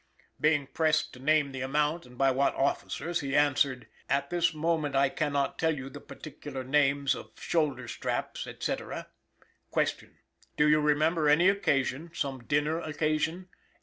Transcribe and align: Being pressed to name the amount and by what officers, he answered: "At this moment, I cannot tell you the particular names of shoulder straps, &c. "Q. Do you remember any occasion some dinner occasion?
Being 0.39 0.65
pressed 0.65 1.13
to 1.13 1.19
name 1.19 1.51
the 1.51 1.61
amount 1.61 2.07
and 2.07 2.17
by 2.17 2.31
what 2.31 2.55
officers, 2.55 3.19
he 3.19 3.35
answered: 3.35 3.85
"At 4.09 4.31
this 4.31 4.51
moment, 4.51 4.95
I 4.95 5.09
cannot 5.09 5.59
tell 5.59 5.77
you 5.77 5.91
the 5.91 6.01
particular 6.01 6.63
names 6.63 7.13
of 7.13 7.33
shoulder 7.39 7.87
straps, 7.87 8.45
&c. 8.59 8.75
"Q. 8.77 10.09
Do 10.57 10.67
you 10.67 10.81
remember 10.81 11.29
any 11.29 11.49
occasion 11.49 12.09
some 12.15 12.45
dinner 12.45 12.79
occasion? 12.79 13.49